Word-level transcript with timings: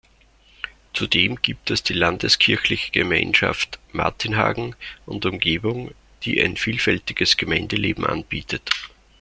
Zudem 0.95 1.39
gibt 1.43 1.69
es 1.69 1.83
die 1.83 1.93
Landeskirchliche 1.93 2.89
Gemeinschaft 2.91 3.77
Martinhagen 3.91 4.75
und 5.05 5.27
Umgebung, 5.27 5.93
die 6.23 6.41
ein 6.41 6.57
vielfältiges 6.57 7.37
Gemeindeleben 7.37 8.07
anbietet. 8.07 8.71